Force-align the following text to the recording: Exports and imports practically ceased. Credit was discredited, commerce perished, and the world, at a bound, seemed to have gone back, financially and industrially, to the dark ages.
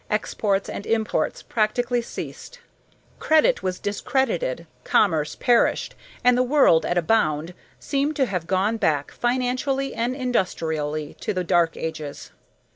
Exports 0.09 0.67
and 0.67 0.87
imports 0.87 1.43
practically 1.43 2.01
ceased. 2.01 2.57
Credit 3.19 3.61
was 3.61 3.77
discredited, 3.77 4.65
commerce 4.83 5.35
perished, 5.35 5.93
and 6.23 6.35
the 6.35 6.41
world, 6.41 6.87
at 6.87 6.97
a 6.97 7.03
bound, 7.03 7.53
seemed 7.79 8.15
to 8.15 8.25
have 8.25 8.47
gone 8.47 8.77
back, 8.77 9.11
financially 9.11 9.93
and 9.93 10.15
industrially, 10.15 11.15
to 11.21 11.35
the 11.35 11.43
dark 11.43 11.77
ages. 11.77 12.31